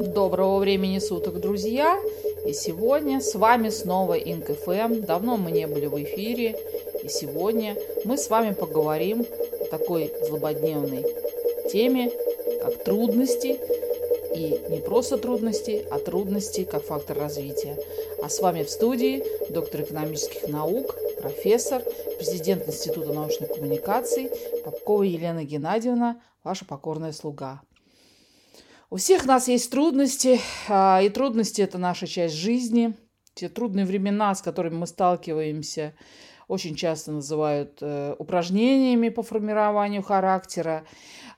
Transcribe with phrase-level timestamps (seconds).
[0.00, 2.00] Доброго времени суток, друзья!
[2.46, 5.02] И сегодня с вами снова ИнКФМ.
[5.02, 6.58] Давно мы не были в эфире.
[7.04, 7.76] И сегодня
[8.06, 9.26] мы с вами поговорим
[9.60, 11.04] о такой злободневной
[11.70, 12.10] теме,
[12.62, 13.60] как трудности.
[14.34, 17.76] И не просто трудности, а трудности как фактор развития.
[18.22, 21.82] А с вами в студии доктор экономических наук, профессор,
[22.16, 24.30] президент Института научных коммуникаций
[24.64, 27.60] Попкова Елена Геннадьевна, ваша покорная слуга.
[28.92, 32.96] У всех нас есть трудности, а, и трудности– это наша часть жизни.
[33.34, 35.94] Те трудные времена, с которыми мы сталкиваемся,
[36.48, 40.84] очень часто называют э, упражнениями по формированию характера.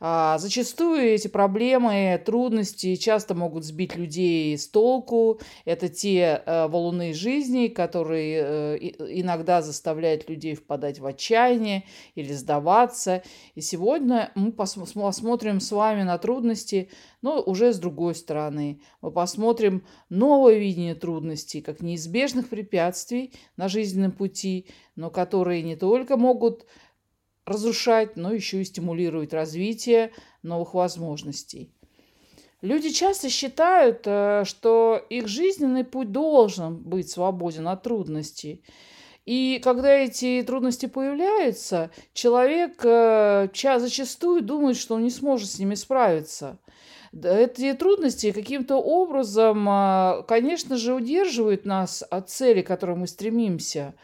[0.05, 5.39] А, зачастую эти проблемы, трудности часто могут сбить людей с толку.
[5.65, 8.79] Это те э, валуны жизни, которые э,
[9.21, 11.85] иногда заставляют людей впадать в отчаяние
[12.17, 13.23] или сдаваться.
[13.55, 16.91] И сегодня мы посмотрим с вами на трудности,
[17.23, 18.81] но уже с другой стороны.
[19.03, 26.17] Мы посмотрим новое видение трудностей, как неизбежных препятствий на жизненном пути, но которые не только
[26.17, 26.67] могут
[27.47, 30.13] разрушать, но еще и стимулировать развитие
[30.43, 31.73] новых возможностей.
[32.63, 38.63] Люди часто считают, э, что их жизненный путь должен быть свободен от трудностей.
[39.27, 45.75] И когда эти трудности появляются, человек э, зачастую думает, что он не сможет с ними
[45.75, 46.59] справиться.
[47.13, 53.95] Эти трудности каким-то образом, э, конечно же, удерживают нас от цели, к которой мы стремимся.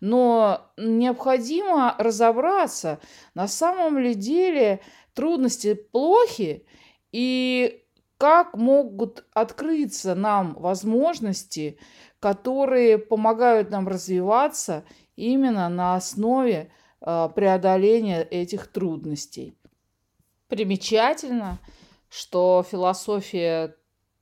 [0.00, 3.00] Но необходимо разобраться,
[3.34, 4.80] на самом ли деле
[5.14, 6.64] трудности плохи
[7.10, 7.84] и
[8.18, 11.78] как могут открыться нам возможности,
[12.20, 14.84] которые помогают нам развиваться
[15.16, 19.54] именно на основе э, преодоления этих трудностей.
[20.48, 21.58] Примечательно,
[22.08, 23.76] что философия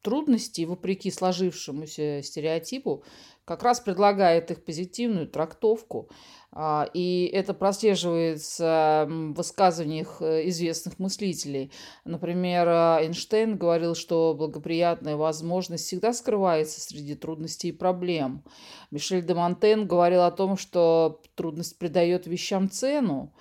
[0.06, 3.02] трудностей, вопреки сложившемуся стереотипу,
[3.44, 6.08] как раз предлагает их позитивную трактовку.
[6.52, 11.72] А, и это прослеживается в высказываниях э, известных мыслителей.
[12.05, 18.45] Например, а, Эйнштейн говорил, что благоприятная возможность всегда скрывается среди трудностей и проблем.
[18.92, 23.33] Мишель де Монтен говорил о том, что трудность придает вещам цену.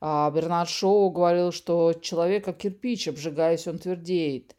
[0.00, 4.56] А Бернард Шоу говорил, что человек как кирпич, обжигаясь, он твердеет.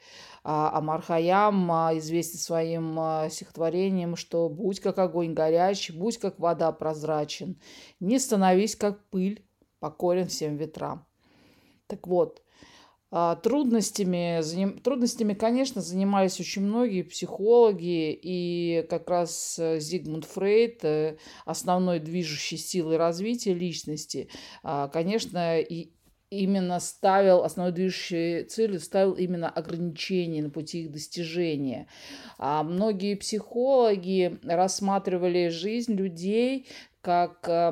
[0.47, 6.39] А Амар Хаям а, известен своим а, стихотворением, что «Будь как огонь горячий, будь как
[6.39, 7.59] вода прозрачен,
[7.99, 9.43] не становись как пыль,
[9.79, 11.03] покорен всем ветрам».
[11.87, 12.43] Так вот,
[13.41, 21.99] трудностями, трудностями, конечно, занимались очень многие психологи, и как раз э, Зигмунд Фрейд, э, основной
[21.99, 24.29] движущей силой развития личности,
[24.61, 25.94] конечно, и
[26.29, 31.87] именно ставил, основной движущей целью ставил именно ограничения на пути их достижения.
[32.37, 36.67] А многие психологи рассматривали жизнь людей
[37.01, 37.71] как э,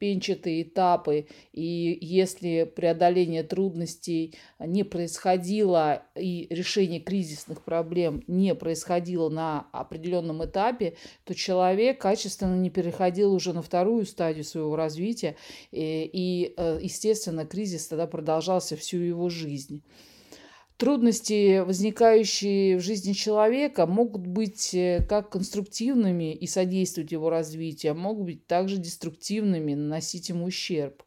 [0.00, 9.66] многоступенчатые этапы, и если преодоление трудностей не происходило и решение кризисных проблем не происходило на
[9.72, 15.36] определенном этапе, то человек качественно не переходил уже на вторую стадию своего развития,
[15.70, 19.82] и, и э, естественно, кризис тогда продолжался всю его жизнь.
[20.80, 27.94] Трудности, возникающие в жизни человека, могут быть э, как конструктивными и содействовать его развитию, а
[27.94, 31.02] могут быть также деструктивными, наносить ему ущерб.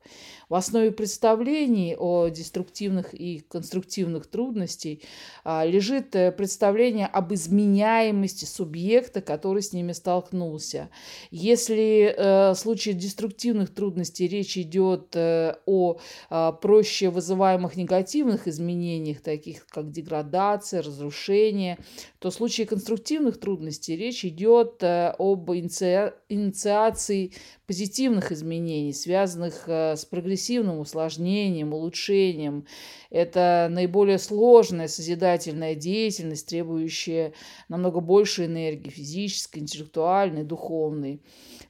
[0.48, 5.02] В основе представлений о деструктивных и конструктивных трудностей
[5.44, 10.92] а, лежит э, представление об изменяемости субъекта, который с ними столкнулся.
[11.32, 15.98] Если э, в случае деструктивных трудностей речь идет о
[16.30, 21.78] а, проще вызываемых негативных изменениях, таких как деградация, разрушение,
[22.20, 27.32] то в случае конструктивных трудностей речь идет об инициации
[27.66, 32.66] позитивных изменений, связанных с прогрессивностью прогрессивным усложнением, улучшением.
[33.10, 37.34] Это наиболее сложная созидательная деятельность, требующая
[37.70, 41.22] намного больше энергии физической, интеллектуальной, духовной.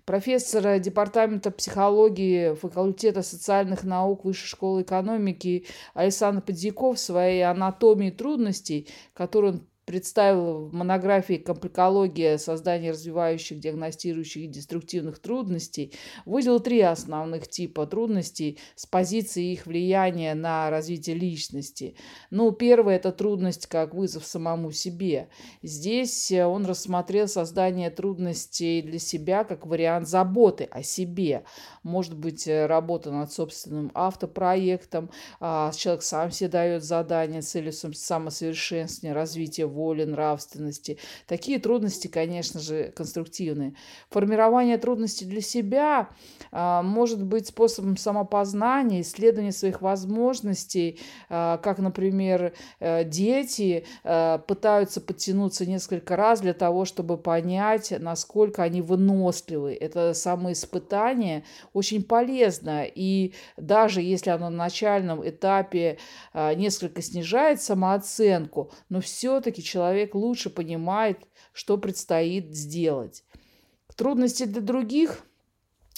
[0.06, 8.88] Профессор департамента психологии факультета социальных наук Высшей школы экономики Александр Подзяков в своей анатомии трудностей,
[9.13, 12.38] которую он представил в монографии «Компликология.
[12.38, 15.94] Создание развивающих, диагностирующих и деструктивных трудностей»,
[16.25, 21.95] выделил три основных типа трудностей с позиции их влияния на развитие личности.
[22.30, 25.30] Ну, первое– это трудность как вызов самому себе.
[25.62, 31.44] Здесь он рассмотрел создание трудностей для себя как вариант заботы о себе.
[31.83, 35.09] Может быть, работа над собственным автопроектом,
[35.39, 40.97] а человек сам себе дает задание целью самосовершенствования, развития воли, нравственности.
[41.27, 43.75] Такие трудности, конечно же, конструктивные.
[44.09, 46.09] Формирование трудностей для себя
[46.51, 50.99] а, может быть способом самопознания, исследования своих возможностей,
[51.29, 58.61] а, как, например, э, дети а, пытаются подтянуться несколько раз для того, чтобы понять, насколько
[58.61, 59.73] они выносливы.
[59.73, 61.43] Это самоиспытание
[61.73, 62.83] очень полезно.
[62.83, 65.97] И даже если оно на начальном этапе
[66.33, 71.19] несколько снижает самооценку, но все-таки человек лучше понимает,
[71.54, 73.24] что предстоит сделать.
[73.95, 75.24] Трудности для других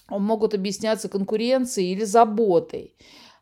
[0.10, 2.94] могут объясняться конкуренцией или заботой.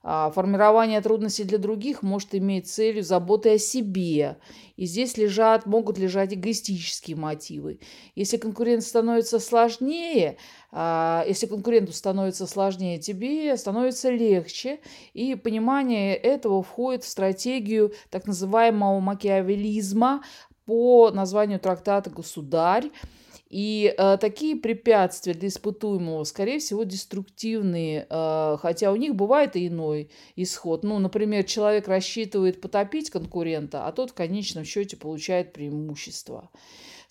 [0.06, 4.38] А формирование трудностей для других может иметь целью заботы о себе.
[4.76, 7.80] И здесь лежат, могут лежать эгоистические мотивы.
[8.14, 10.36] Если конкурент становится сложнее,
[10.74, 14.82] а, если конкуренту становится сложнее, тебе становится легче.
[15.14, 20.22] И понимание этого входит в стратегию так называемого макиавелизма
[20.66, 22.92] по названию трактата «Государь».
[23.54, 29.68] И э, такие препятствия для испытуемого, скорее всего, деструктивные, э, хотя у них бывает и
[29.68, 30.84] иной исход.
[30.84, 36.50] Ну, например, человек рассчитывает потопить конкурента, а тот в конечном счете получает преимущество.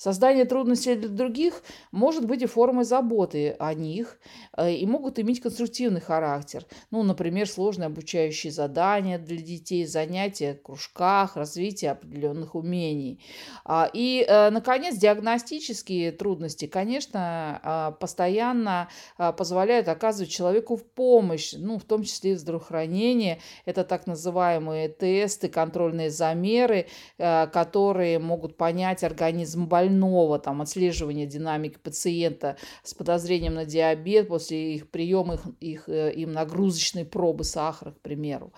[0.03, 1.63] Создание трудностей для других
[1.93, 4.19] может быть и формой заботы о них
[4.57, 6.67] э, и могут иметь конструктивный характер.
[6.91, 13.21] Ну, например, сложные обучающие задания для детей, занятия в кружках, развитие определенных умений.
[13.65, 18.89] А, и, э, наконец, диагностические трудности, конечно, а, постоянно
[19.19, 23.41] а, позволяют оказывать человеку помощь, ну, в том числе и в здравоохранении.
[23.67, 26.89] Это так называемые тесты, контрольные замеры,
[27.19, 34.29] э, которые могут понять организм больного больного, там, отслеживание динамики пациента с подозрением на диабет
[34.29, 38.53] после их приема их, их, э, им нагрузочной пробы сахара, к примеру.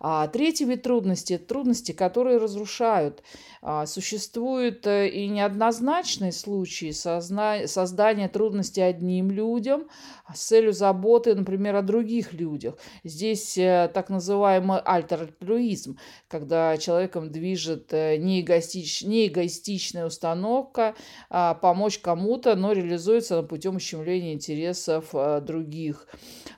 [0.00, 3.22] А третий вид трудностей– это трудности, которые разрушают.
[3.60, 7.66] А, существуют э, и неоднозначные случаи созна...
[7.66, 9.88] создания трудностей одним людям
[10.34, 12.74] с целью заботы, например, о других людях.
[13.04, 15.98] Здесь э, так называемый альтер-альтруизм,
[16.28, 19.02] когда человеком движет неэгоистич...
[19.02, 20.94] неэгоистичная установка, ставка
[21.30, 26.06] а, помочь кому-то, но реализуется путем ущемления интересов а, других.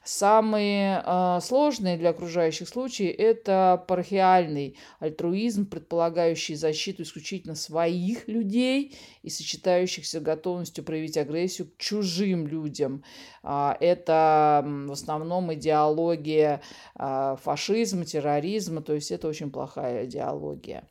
[0.05, 9.31] Самые а, сложные для окружающих случаи– это парахиальный альтруизм, предполагающий защиту исключительно своих людей и
[9.31, 13.03] сочетающихся готовностью проявить агрессию к чужим людям.
[13.43, 16.61] Это в основном идеология
[16.95, 20.85] фашизма, терроризма, то есть это очень плохая идеология.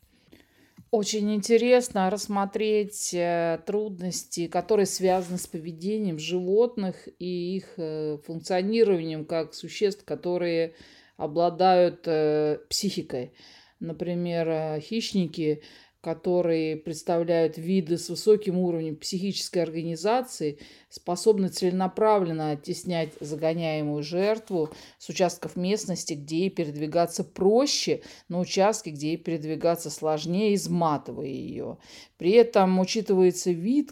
[0.91, 9.53] Очень интересно рассмотреть э, трудности, которые связаны с поведением животных и их э, функционированием как
[9.53, 10.73] существ, которые
[11.15, 13.33] обладают э, психикой.
[13.79, 15.61] Например, хищники
[16.01, 20.57] которые представляют виды с высоким уровнем психической организации,
[20.89, 29.09] способны целенаправленно оттеснять загоняемую жертву с участков местности, где ей передвигаться проще, на участке, где
[29.09, 31.77] ей передвигаться сложнее, изматывая ее.
[32.17, 33.91] При этом учитывается вид,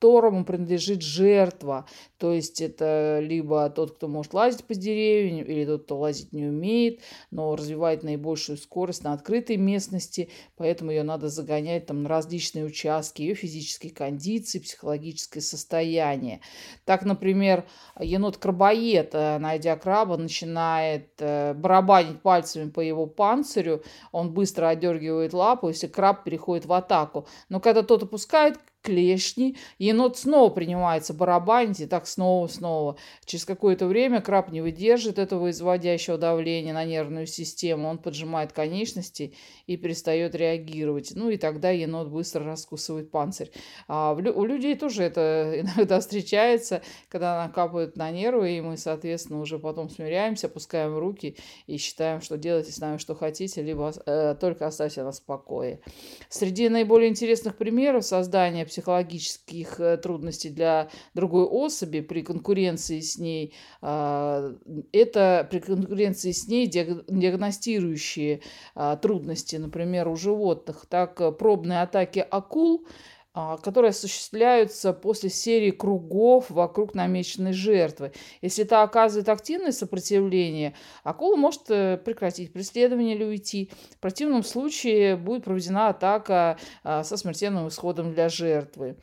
[0.00, 1.84] которому принадлежит жертва.
[2.16, 6.46] То есть это либо тот, кто может лазить по деревьям, или тот, кто лазить не
[6.46, 7.00] умеет,
[7.30, 13.20] но развивает наибольшую скорость на открытой местности, поэтому ее надо загонять там на различные участки,
[13.20, 16.40] ее физические кондиции, психологическое состояние.
[16.86, 17.66] Так, например,
[17.98, 25.68] енот-крабоед, э, найдя краба, начинает э, барабанить пальцами по его панцирю, он быстро одергивает лапу,
[25.68, 27.26] если краб переходит в атаку.
[27.50, 32.96] Но когда тот опускает клешни, енот снова принимается барабанить, и так снова-снова.
[33.24, 39.34] Через какое-то время краб не выдержит этого изводящего давления на нервную систему, он поджимает конечности
[39.66, 41.12] и перестает реагировать.
[41.14, 43.50] Ну и тогда енот быстро раскусывает панцирь.
[43.88, 49.58] А у людей тоже это иногда встречается, когда накапывают на нервы, и мы, соответственно, уже
[49.58, 54.66] потом смиряемся, опускаем руки и считаем, что делайте с нами что хотите, либо э, только
[54.66, 55.80] оставьте нас в покое.
[56.28, 63.52] Среди наиболее интересных примеров создания психологических э, трудностей для другой особи при конкуренции с ней.
[63.82, 64.54] А,
[64.92, 68.42] это при конкуренции с ней диагностирующие
[68.74, 70.86] а, трудности, например, у животных.
[70.88, 72.86] Так, э, пробные атаки акул
[73.32, 78.12] которые осуществляются после серии кругов вокруг намеченной жертвы.
[78.42, 83.70] Если это оказывает активное сопротивление, акула может э, прекратить преследование или уйти.
[83.96, 88.96] В противном случае будет проведена атака со смертельным исходом для жертвы.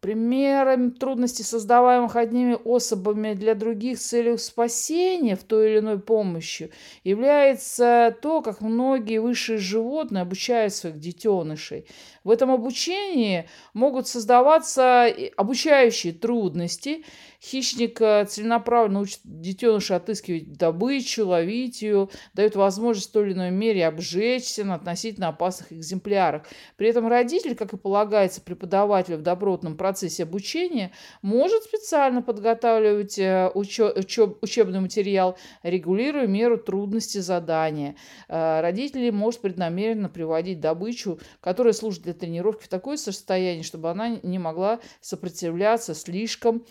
[0.00, 6.70] Примером трудностей, создаваемых одними особами для других с целью спасения в той или иной помощи,
[7.02, 11.84] является то, как многие высшие животные обучают своих детенышей.
[12.22, 17.04] В этом обучении могут создаваться обучающие трудности.
[17.40, 23.50] Хищник э, целенаправленно учит детеныша отыскивать добычу, ловить ее, дает возможность в той или иной
[23.52, 26.42] мере обжечься на относительно опасных экземплярах.
[26.76, 30.90] При этом родитель, как и полагается преподавателю в добротном процессе обучения,
[31.22, 37.94] может специально подготавливать э, учебный материал, регулируя меру трудности задания.
[38.28, 44.18] Э, родители может преднамеренно приводить добычу, которая служит для тренировки в такое состояние, чтобы она
[44.24, 46.64] не могла сопротивляться слишком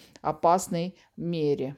[0.57, 1.77] опасной мере.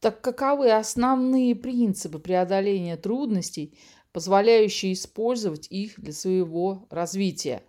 [0.00, 3.76] Так каковы основные принципы преодоления трудностей,
[4.12, 7.64] позволяющие использовать их для своего развития?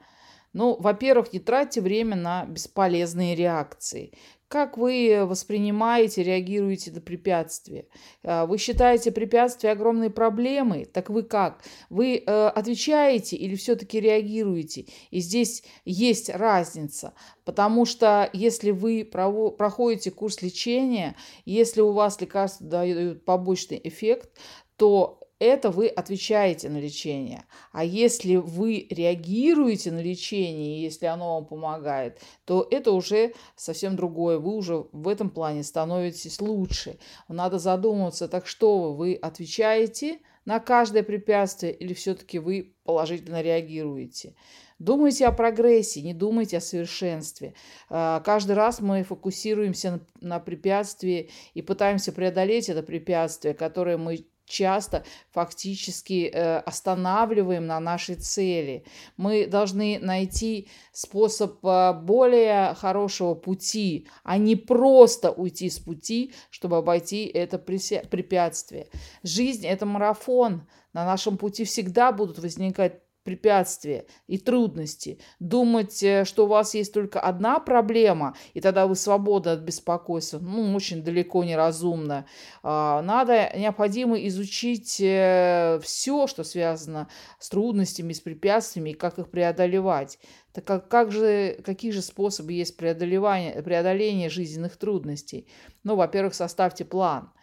[0.53, 4.13] Ну, во-первых, не тратьте время на бесполезные реакции.
[4.49, 7.87] Как вы воспринимаете, реагируете на препятствия?
[8.23, 10.85] А, вы считаете препятствия огромной проблемой?
[10.85, 11.63] Так вы как?
[11.91, 14.87] Вы э, отвечаете или все-таки реагируете?
[15.11, 17.13] И здесь есть разница,
[17.45, 21.15] потому что если вы проходите курс лечения,
[21.45, 24.31] если у вас лекарства дают побочный эффект,
[24.77, 27.45] то это вы отвечаете на лечение.
[27.71, 34.37] А если вы реагируете на лечение, если оно вам помогает, то это уже совсем другое.
[34.37, 36.99] Вы уже в этом плане становитесь лучше.
[37.27, 44.35] Надо задуматься, так что вы, вы отвечаете на каждое препятствие или все-таки вы положительно реагируете.
[44.79, 47.53] Думайте о прогрессе, не думайте о совершенстве.
[47.89, 55.05] А, каждый раз мы фокусируемся на препятствии и пытаемся преодолеть это препятствие, которое мы часто
[55.31, 58.83] фактически э, останавливаем на нашей цели.
[59.15, 66.77] Мы должны найти способ э, более хорошего пути, а не просто уйти с пути, чтобы
[66.77, 68.87] обойти это препятствие.
[69.23, 70.67] Жизнь– это марафон.
[70.91, 76.91] На нашем пути всегда будут возникать препятствия и трудности, думать, э, что у вас есть
[76.91, 82.25] только одна проблема, и тогда вы свободны от беспокойства, ну, очень далеко неразумно.
[82.63, 87.07] А, надо, необходимо изучить э, все, что связано
[87.37, 90.17] с трудностями, с препятствиями, и как их преодолевать.
[90.53, 95.47] Так как, как же, какие же способы есть преодолевания, преодоления жизненных трудностей?
[95.83, 97.31] Ну, во-первых, составьте план–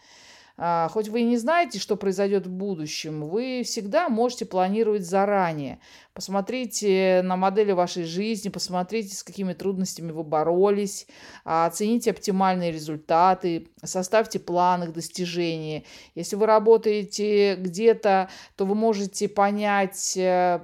[0.59, 5.81] хоть вы и не знаете, что произойдет в будущем, вы всегда можете планировать заранее.
[6.15, 11.07] Посмотрите на модели вашей жизни, посмотрите, с какими трудностями вы боролись,
[11.45, 15.85] а, оцените оптимальные результаты, составьте план их достижения.
[16.15, 20.61] Если вы работаете где-то, то вы можете понять, э,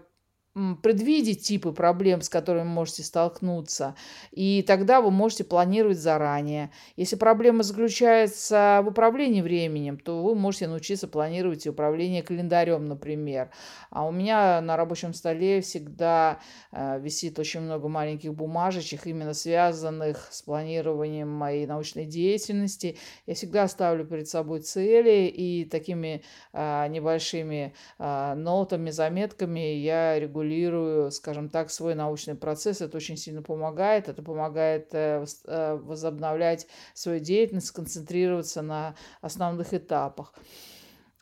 [0.82, 3.94] предвидеть типы проблем, с которыми можете столкнуться,
[4.32, 6.70] и тогда вы можете планировать заранее.
[6.96, 13.50] Если проблема заключается в управлении временем, то вы можете научиться планировать и управление календарем, например.
[13.90, 16.38] А у меня на рабочем столе всегда
[16.70, 22.98] э, висит очень много маленьких бумажечек, именно связанных с планированием моей научной деятельности.
[23.26, 30.41] Я всегда ставлю перед собой цели, и такими э, небольшими э, нотами, заметками я регулярно
[30.42, 32.80] регулирую, скажем так, свой научный процесс.
[32.80, 34.08] Это очень сильно помогает.
[34.08, 40.34] Это помогает э, э, возобновлять свою деятельность, сконцентрироваться на основных этапах.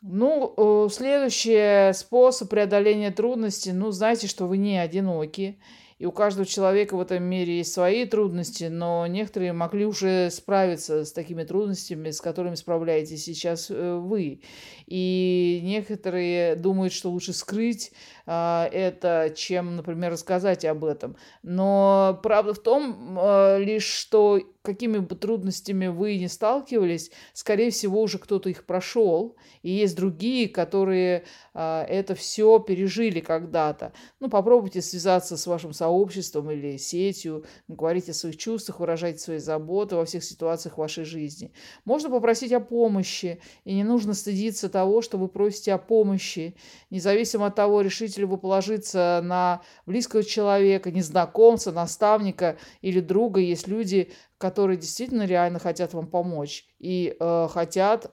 [0.01, 5.59] Ну, следующий способ преодоления трудностей, ну, знаете, что вы не одиноки.
[6.01, 11.05] И у каждого человека в этом мире есть свои трудности, но некоторые могли уже справиться
[11.05, 14.41] с такими трудностями, с которыми справляетесь сейчас э, вы.
[14.87, 17.91] И некоторые думают, что лучше скрыть
[18.33, 21.17] это, чем, например, рассказать об этом.
[21.43, 28.01] Но правда в том а, лишь, что какими бы трудностями вы не сталкивались, скорее всего,
[28.01, 31.23] уже кто-то их прошел, и есть другие, которые
[31.53, 33.91] а, это все пережили когда-то.
[34.19, 39.95] Ну, попробуйте связаться с вашим сообществом или сетью, говорить о своих чувствах, выражать свои заботы
[39.95, 41.51] во всех ситуациях вашей жизни.
[41.85, 46.55] Можно попросить о помощи, и не нужно стыдиться того, что вы просите о помощи,
[46.91, 53.39] независимо от того, решите ли вы положиться на близкого человека, незнакомца, наставника или друга.
[53.39, 58.11] Есть люди, которые действительно реально хотят вам помочь и э, хотят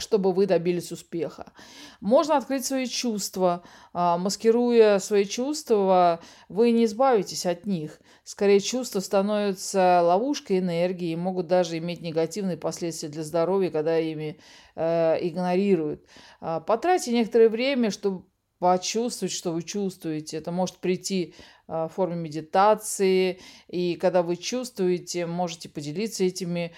[0.00, 1.52] чтобы вы добились успеха.
[2.00, 3.62] Можно открыть свои чувства.
[3.92, 8.00] А, маскируя свои чувства, вы не избавитесь от них.
[8.24, 14.40] Скорее, чувства становятся ловушкой энергии и могут даже иметь негативные последствия для здоровья, когда ими
[14.74, 16.04] э, игнорируют.
[16.40, 18.24] А, потратьте некоторое время, чтобы
[18.60, 20.36] почувствовать, что вы чувствуете.
[20.36, 21.34] Это может прийти
[21.66, 23.38] в форме медитации.
[23.68, 26.72] И когда вы чувствуете, можете поделиться этими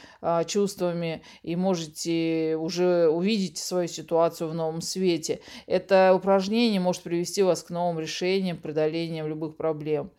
[0.47, 5.41] чувствами и можете уже увидеть свою ситуацию в новом свете.
[5.67, 10.11] Это упражнение может привести вас к новым решениям, преодолениям любых проблем.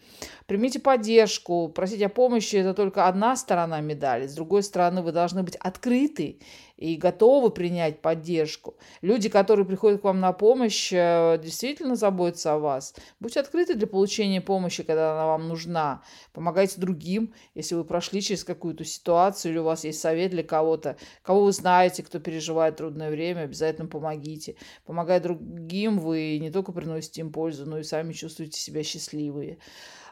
[0.47, 4.27] Примите поддержку, просить о помощи– это только одна сторона медали.
[4.27, 6.39] С другой стороны, вы должны быть открыты
[6.83, 8.75] и готовы принять поддержку.
[9.01, 12.93] Люди, которые приходят к вам на помощь, э, действительно заботятся о вас.
[13.21, 16.03] Будьте открыты для получения помощи, когда она вам нужна.
[16.33, 20.97] Помогайте другим, если вы прошли через какую-то ситуацию или у вас есть совет для кого-то,
[21.21, 24.57] кого вы знаете, кто переживает трудное время, обязательно помогите.
[24.85, 29.57] Помогая другим, вы не только приносите им пользу, но и сами чувствуете себя счастливые.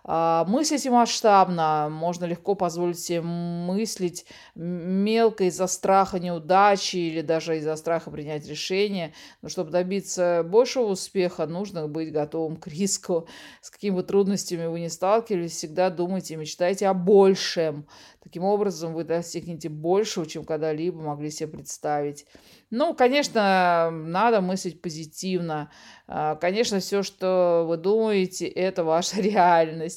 [0.03, 7.75] А, мыслите масштабно, можно легко позволить себе мыслить мелко из-за страха неудачи или даже из-за
[7.75, 9.13] страха принять решение.
[9.41, 13.27] Но чтобы добиться большего успеха, нужно быть готовым к риску.
[13.61, 17.85] С какими бы трудностями вы не сталкивались, всегда думайте и мечтайте о большем.
[18.23, 22.25] Таким образом, вы достигнете большего, чем когда-либо могли себе представить.
[22.69, 25.69] Ну, конечно, надо мыслить позитивно.
[26.07, 29.90] А, конечно, все, что вы думаете, это ваша реальность.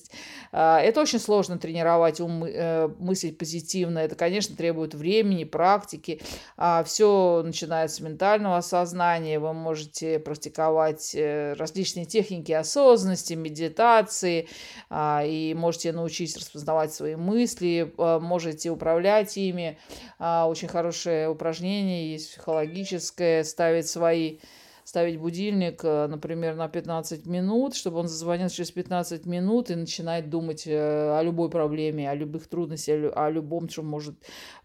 [0.53, 3.99] А, это очень сложно тренировать ум, э, мыслить позитивно.
[3.99, 6.21] Это, конечно, требует времени, практики.
[6.57, 9.39] А, все начинается с ментального сознания.
[9.39, 14.49] Вы можете практиковать э, различные техники осознанности, медитации,
[14.93, 19.79] и можете научиться распознавать свои мысли, можете управлять ими.
[20.19, 24.39] Очень хорошее упражнение есть психологическое, ставить свои
[24.85, 30.31] ставить будильник, э, например, на 15 минут, чтобы он зазвонил через 15 минут и начинать
[30.31, 34.15] думать э, о любой проблеме, о любых трудностях, о любом, что может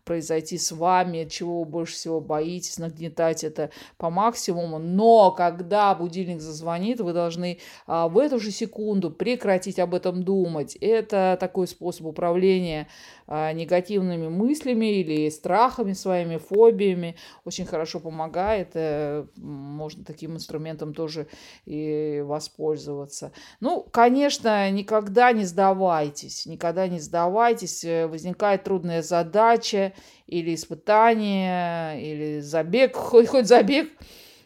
[0.10, 4.80] произойти с вами, чего вы больше всего боитесь, нагнетать это по максимуму.
[4.80, 10.75] Но когда будильник зазвонит, вы должны а, в эту же секунду прекратить об этом думать.
[10.82, 12.88] Это такой способ управления
[13.32, 17.16] а, негативными мыслями или страхами своими, фобиями.
[17.46, 18.72] Очень хорошо помогает.
[18.74, 21.28] Э, можно таким инструментом тоже
[21.68, 23.32] и воспользоваться.
[23.60, 26.48] Ну, конечно, никогда не сдавайтесь.
[26.48, 27.84] Никогда не сдавайтесь.
[27.84, 29.94] Э, возникает трудная задача
[30.27, 33.92] или испытание, или забег, хоть, хоть забег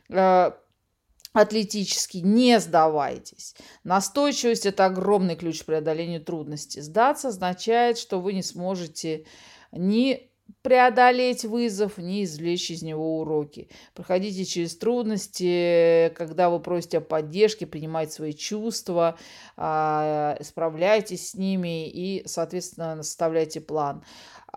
[0.10, 0.52] э,
[1.34, 3.56] атлетический, не сдавайтесь.
[3.84, 6.82] Настойчивость– это огромный ключ к преодолению трудностей.
[6.82, 9.26] Сдаться означает, что вы не сможете
[9.72, 10.30] ни
[10.62, 13.70] преодолеть вызов, не извлечь из него уроки.
[13.94, 19.18] Проходите через трудности, когда вы просите о поддержке, принимайте свои чувства,
[19.58, 24.04] а, справляйтесь с ними и, соответственно, составляйте план.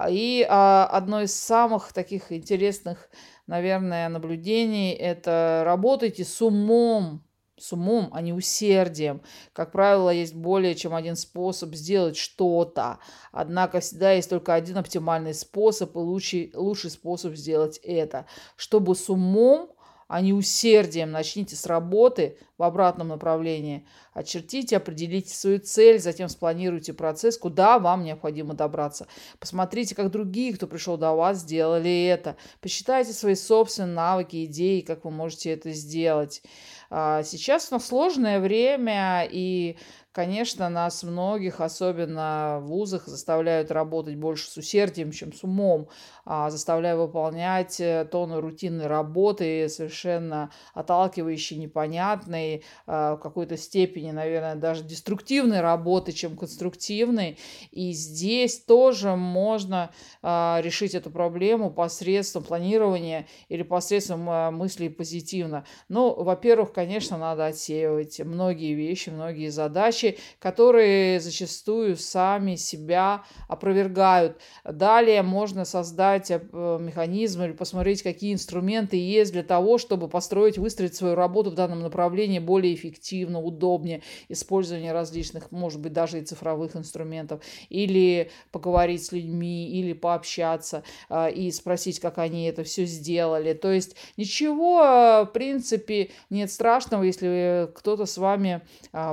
[0.08, 3.08] И а, одно из самых таких интересных,
[3.46, 7.22] наверное, наблюдений– это работайте с умом,
[7.58, 9.22] с умом, а не усердием.
[9.52, 12.98] Как правило, есть более чем один способ сделать что-то.
[13.32, 18.26] Однако всегда есть только один оптимальный способ и лучший, лучший способ сделать это.
[18.56, 19.70] Чтобы с умом
[20.08, 23.86] а не усердием начните с работы в обратном направлении.
[24.12, 29.06] Очертите, определите свою цель, затем спланируйте процесс, куда вам необходимо добраться.
[29.38, 32.36] Посмотрите, как другие, кто пришел до вас, сделали это.
[32.60, 36.42] Посчитайте свои собственные навыки, идеи, как вы можете это сделать.
[36.88, 39.76] А, сейчас у нас сложное время, и
[40.16, 45.88] Конечно, нас многих, особенно в вузах, заставляют работать больше с усердием, чем с умом,
[46.24, 54.54] а, заставляя выполнять э, тонны рутинной работы, совершенно отталкивающей, непонятной, а, в какой-то степени, наверное,
[54.54, 57.36] даже деструктивной работы, чем конструктивной.
[57.70, 59.90] И здесь тоже можно
[60.22, 64.22] а, решить эту проблему посредством планирования или посредством
[64.54, 65.66] мыслей позитивно.
[65.90, 74.38] Ну, во-первых, конечно, надо отсеивать многие вещи, многие задачи, вещи, которые зачастую сами себя опровергают.
[74.64, 80.94] Далее можно создать э, механизм или посмотреть, какие инструменты есть для того, чтобы построить, выстроить
[80.94, 86.76] свою работу в данном направлении более эффективно, удобнее, использование различных, может быть, даже и цифровых
[86.76, 93.52] инструментов, или поговорить с людьми, или пообщаться э, и спросить, как они это все сделали.
[93.52, 98.62] То есть ничего, э, в принципе, нет страшного, если кто-то с вами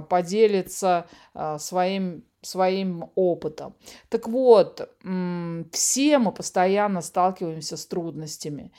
[0.09, 3.73] поделится делиться а, своим своим опытом.
[4.09, 4.89] Так вот,
[5.71, 8.73] все мы постоянно сталкиваемся с трудностями.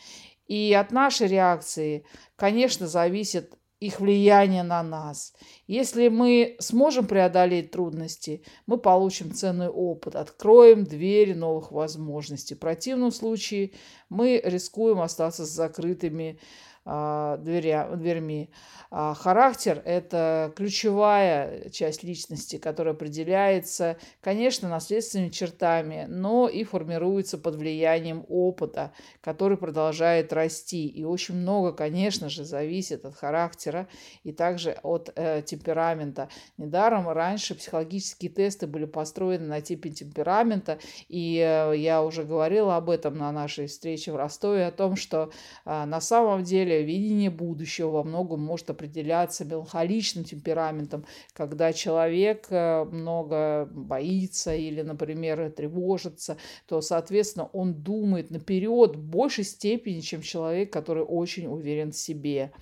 [0.47, 2.05] И от нашей реакции,
[2.37, 5.33] конечно, зависит их влияние на нас.
[5.67, 12.55] Если мы сможем преодолеть трудности, мы получим ценный опыт, откроем двери новых возможностей.
[12.55, 13.73] В противном случае
[14.11, 16.39] мы рискуем остаться с закрытыми
[16.85, 18.51] дверя, дверьми.
[18.97, 27.57] А характер– это ключевая часть личности, которая определяется, конечно, наследственными чертами, но и формируется под
[27.57, 30.87] влиянием опыта, который продолжает расти.
[30.87, 33.89] И очень много, конечно же, зависит от характера
[34.23, 36.29] и также от э, темперамента.
[36.57, 42.91] Недаром раньше психологические тесты были построены на типе темперамента, и э, я уже говорила об
[42.91, 45.31] этом на нашей встрече в Ростове, о том, что
[45.65, 52.85] э, на самом деле видение будущего во многом может определяться меланхоличным темпераментом, когда человек э,
[52.85, 60.73] много боится или, например, тревожится, то, соответственно, он думает наперед в большей степени, чем человек,
[60.73, 62.53] который очень уверен в себе.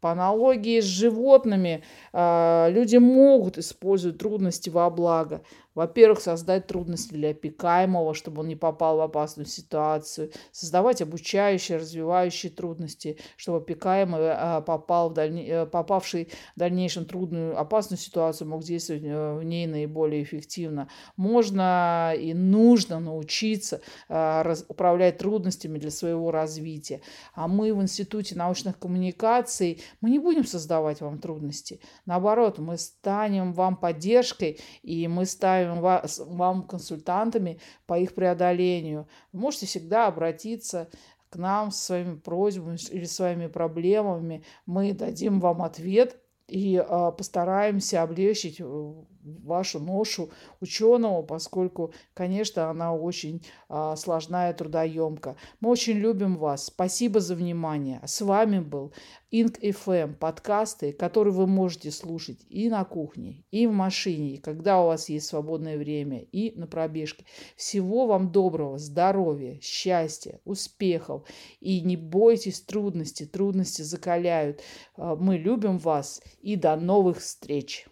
[0.00, 5.42] По аналогии с животными, э, люди могут использовать трудности во благо.
[5.74, 10.30] Во-первых, создать трудности для опекаемого, чтобы он не попал в опасную ситуацию.
[10.50, 15.48] Создавать обучающие, развивающие трудности, чтобы опекаемый, э, попал в дальне...
[15.48, 20.88] Э, попавший в дальнейшем трудную, опасную ситуацию, мог действовать э, в ней наиболее эффективно.
[21.16, 23.80] Можно и нужно научиться
[24.68, 27.00] управлять трудностями для своего развития.
[27.34, 31.80] А мы в Институте научных коммуникаций, мы не будем создавать вам трудности.
[32.06, 39.06] Наоборот, мы станем вам поддержкой, и мы ставим представим вас, вам консультантами по их преодолению.
[39.32, 40.88] Вы можете всегда обратиться
[41.30, 44.44] к нам с своими просьбами или своими проблемами.
[44.66, 46.16] Мы дадим вам ответ
[46.48, 50.30] и э, постараемся облегчить э, вашу ношу
[50.60, 55.36] ученого, поскольку, конечно, она очень а, сложная и трудоемка.
[55.60, 56.66] Мы очень любим вас.
[56.66, 58.00] Спасибо за внимание.
[58.04, 58.92] С вами был
[59.30, 64.82] Инк FM, подкасты, которые вы можете слушать и на кухне, и в машине, и когда
[64.82, 67.24] у вас есть свободное время, и на пробежке.
[67.56, 71.22] Всего вам доброго, здоровья, счастья, успехов.
[71.60, 74.60] И не бойтесь трудностей, трудности закаляют.
[74.96, 77.86] А, мы любим вас и до новых встреч!